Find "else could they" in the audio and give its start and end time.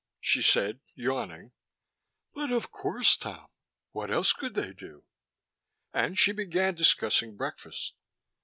4.09-4.73